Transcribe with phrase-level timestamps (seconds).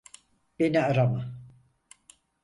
[0.59, 1.35] Beni arama.